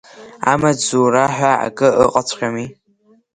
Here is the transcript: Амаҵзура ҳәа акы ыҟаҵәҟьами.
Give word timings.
Амаҵзура 0.51 1.25
ҳәа 1.35 1.51
акы 1.67 1.87
ыҟаҵәҟьами. 2.03 2.67